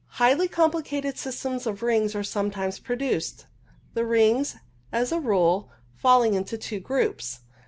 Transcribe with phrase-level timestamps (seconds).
[0.13, 3.45] Highly com plicated systems of rings are sometimes produced,
[3.93, 4.55] the rings,
[4.91, 7.41] as a rule, falling into two groups.